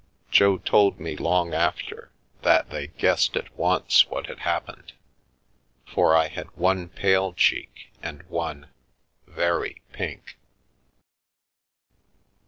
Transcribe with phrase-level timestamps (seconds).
[0.31, 2.11] Jo told me long after
[2.41, 4.93] that they guessed at once what had happened,
[5.85, 8.69] for I had one pale cheek and one—
[9.27, 10.39] very pink